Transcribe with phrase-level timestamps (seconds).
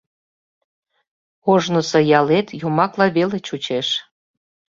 [1.51, 3.87] Ожнысо ялет йомакла веле чучеш.